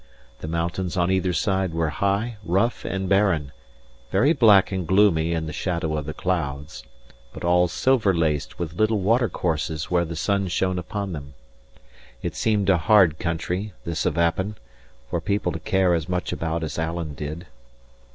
The 0.39 0.47
mountains 0.47 0.97
on 0.97 1.11
either 1.11 1.31
side 1.31 1.75
were 1.75 1.91
high, 1.91 2.37
rough 2.43 2.83
and 2.85 3.07
barren, 3.07 3.51
very 4.09 4.33
black 4.33 4.71
and 4.71 4.87
gloomy 4.87 5.31
in 5.33 5.45
the 5.45 5.53
shadow 5.53 5.95
of 5.95 6.07
the 6.07 6.13
clouds, 6.15 6.83
but 7.31 7.43
all 7.43 7.67
silver 7.67 8.11
laced 8.11 8.57
with 8.57 8.73
little 8.73 8.97
watercourses 8.99 9.91
where 9.91 10.03
the 10.03 10.15
sun 10.15 10.47
shone 10.47 10.79
upon 10.79 11.11
them. 11.13 11.35
It 12.23 12.33
seemed 12.35 12.67
a 12.67 12.79
hard 12.79 13.19
country, 13.19 13.73
this 13.85 14.07
of 14.07 14.17
Appin, 14.17 14.55
for 15.11 15.21
people 15.21 15.51
to 15.51 15.59
care 15.59 15.93
as 15.93 16.09
much 16.09 16.33
about 16.33 16.63
as 16.63 16.79
Alan 16.79 17.13
did. 17.13 17.45